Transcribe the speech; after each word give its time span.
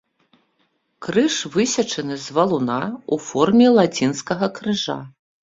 Крыж 1.07 1.35
высечаны 1.55 2.17
з 2.23 2.27
валуна 2.39 2.79
ў 2.87 3.15
форме 3.27 3.67
лацінскага 3.77 4.51
крыжа. 4.59 4.99